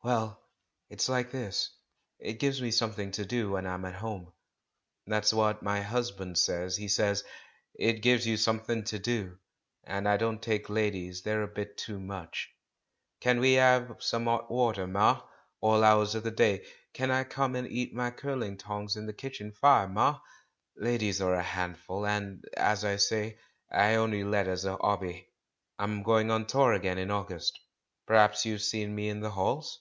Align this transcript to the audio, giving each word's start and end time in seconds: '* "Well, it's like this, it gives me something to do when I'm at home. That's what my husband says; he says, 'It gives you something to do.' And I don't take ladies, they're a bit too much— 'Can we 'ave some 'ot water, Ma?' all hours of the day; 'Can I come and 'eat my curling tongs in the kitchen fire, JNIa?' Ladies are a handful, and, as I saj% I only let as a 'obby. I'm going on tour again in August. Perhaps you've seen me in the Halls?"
'* 0.00 0.04
"Well, 0.08 0.40
it's 0.88 1.08
like 1.08 1.32
this, 1.32 1.70
it 2.18 2.38
gives 2.38 2.62
me 2.62 2.70
something 2.70 3.10
to 3.10 3.26
do 3.26 3.50
when 3.50 3.66
I'm 3.66 3.84
at 3.84 3.96
home. 3.96 4.32
That's 5.06 5.34
what 5.34 5.62
my 5.62 5.82
husband 5.82 6.38
says; 6.38 6.76
he 6.76 6.88
says, 6.88 7.24
'It 7.74 7.94
gives 7.94 8.24
you 8.26 8.36
something 8.38 8.84
to 8.84 8.98
do.' 9.00 9.38
And 9.84 10.08
I 10.08 10.16
don't 10.16 10.40
take 10.40 10.70
ladies, 10.70 11.22
they're 11.22 11.42
a 11.42 11.48
bit 11.48 11.76
too 11.76 12.00
much— 12.00 12.48
'Can 13.20 13.40
we 13.40 13.58
'ave 13.58 13.94
some 13.98 14.28
'ot 14.28 14.50
water, 14.50 14.86
Ma?' 14.86 15.20
all 15.60 15.82
hours 15.84 16.14
of 16.14 16.22
the 16.22 16.30
day; 16.30 16.64
'Can 16.94 17.10
I 17.10 17.24
come 17.24 17.54
and 17.56 17.66
'eat 17.68 17.92
my 17.92 18.10
curling 18.10 18.56
tongs 18.56 18.96
in 18.96 19.04
the 19.04 19.12
kitchen 19.12 19.50
fire, 19.52 19.88
JNIa?' 19.88 20.20
Ladies 20.76 21.20
are 21.20 21.34
a 21.34 21.42
handful, 21.42 22.06
and, 22.06 22.44
as 22.56 22.82
I 22.84 22.94
saj% 22.96 23.36
I 23.72 23.96
only 23.96 24.22
let 24.24 24.46
as 24.46 24.64
a 24.64 24.78
'obby. 24.80 25.26
I'm 25.78 26.02
going 26.04 26.30
on 26.30 26.46
tour 26.46 26.72
again 26.72 26.96
in 26.98 27.10
August. 27.10 27.58
Perhaps 28.06 28.46
you've 28.46 28.62
seen 28.62 28.94
me 28.94 29.08
in 29.10 29.20
the 29.20 29.32
Halls?" 29.32 29.80